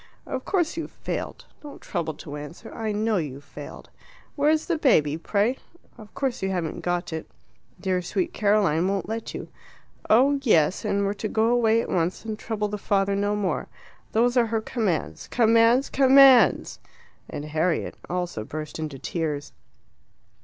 Of 0.25 0.45
course 0.45 0.77
you've 0.77 0.89
failed 0.89 1.45
don't 1.61 1.79
trouble 1.79 2.15
to 2.15 2.35
answer 2.35 2.73
I 2.73 2.91
know 2.91 3.17
you've 3.17 3.43
failed. 3.43 3.91
Where's 4.35 4.65
the 4.65 4.79
baby, 4.79 5.15
pray? 5.15 5.59
Of 5.95 6.11
course 6.15 6.41
you 6.41 6.49
haven't 6.49 6.79
got 6.81 7.13
it. 7.13 7.29
Dear 7.79 8.01
sweet 8.01 8.33
Caroline 8.33 8.87
won't 8.87 9.07
let 9.07 9.35
you. 9.35 9.49
Oh, 10.09 10.39
yes, 10.41 10.83
and 10.83 11.05
we're 11.05 11.13
to 11.13 11.27
go 11.27 11.49
away 11.49 11.81
at 11.83 11.89
once 11.89 12.25
and 12.25 12.39
trouble 12.39 12.67
the 12.67 12.79
father 12.79 13.15
no 13.15 13.35
more. 13.35 13.67
Those 14.13 14.35
are 14.37 14.47
her 14.47 14.59
commands. 14.61 15.27
Commands! 15.27 15.87
COMMANDS!" 15.91 16.79
And 17.29 17.45
Harriet 17.45 17.93
also 18.09 18.43
burst 18.43 18.79
into 18.79 18.97
tears. 18.97 19.53